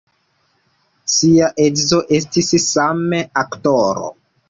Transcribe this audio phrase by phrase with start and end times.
[1.17, 4.15] Ŝia edzo estis same aktoro.